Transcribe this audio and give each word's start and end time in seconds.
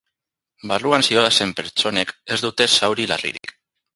Barruan 0.71 1.05
zihoazen 1.07 1.51
pertsonek 1.59 2.15
ez 2.37 2.39
dute 2.47 2.69
zauri 2.81 3.09
larririk. 3.15 3.57